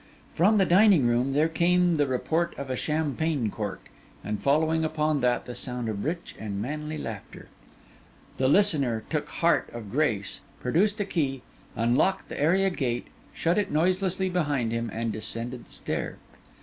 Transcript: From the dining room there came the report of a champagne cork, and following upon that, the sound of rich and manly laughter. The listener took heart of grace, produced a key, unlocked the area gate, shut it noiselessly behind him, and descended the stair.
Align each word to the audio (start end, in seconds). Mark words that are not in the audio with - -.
From 0.33 0.57
the 0.57 0.65
dining 0.65 1.05
room 1.05 1.33
there 1.33 1.47
came 1.47 1.97
the 1.97 2.07
report 2.07 2.55
of 2.57 2.71
a 2.71 2.75
champagne 2.75 3.51
cork, 3.51 3.91
and 4.23 4.41
following 4.41 4.83
upon 4.83 5.19
that, 5.21 5.45
the 5.45 5.53
sound 5.53 5.87
of 5.89 6.03
rich 6.03 6.33
and 6.39 6.59
manly 6.59 6.97
laughter. 6.97 7.49
The 8.37 8.47
listener 8.47 9.03
took 9.11 9.29
heart 9.29 9.69
of 9.71 9.91
grace, 9.91 10.39
produced 10.59 10.99
a 11.01 11.05
key, 11.05 11.43
unlocked 11.75 12.29
the 12.29 12.41
area 12.41 12.71
gate, 12.71 13.09
shut 13.31 13.59
it 13.59 13.69
noiselessly 13.69 14.29
behind 14.29 14.71
him, 14.71 14.89
and 14.91 15.11
descended 15.13 15.65
the 15.65 15.71
stair. 15.71 16.17